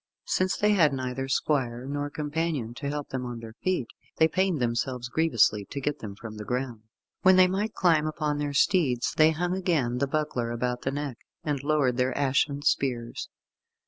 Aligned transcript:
Since 0.25 0.57
they 0.57 0.71
had 0.71 0.93
neither 0.93 1.27
squire 1.27 1.85
nor 1.85 2.09
companion 2.09 2.73
to 2.73 2.89
help 2.89 3.09
them 3.09 3.23
on 3.23 3.39
their 3.39 3.53
feet, 3.63 3.85
they 4.17 4.27
pained 4.27 4.59
them 4.59 4.73
grievously 5.11 5.65
to 5.65 5.79
get 5.79 5.99
them 5.99 6.15
from 6.15 6.37
the 6.37 6.43
ground. 6.43 6.81
When 7.21 7.35
they 7.35 7.45
might 7.47 7.75
climb 7.75 8.07
upon 8.07 8.39
their 8.39 8.51
steeds, 8.51 9.13
they 9.15 9.29
hung 9.29 9.55
again 9.55 9.99
the 9.99 10.07
buckler 10.07 10.49
about 10.49 10.81
the 10.81 10.91
neck, 10.91 11.19
and 11.43 11.61
lowered 11.63 11.97
their 11.97 12.17
ashen 12.17 12.63
spears. 12.63 13.29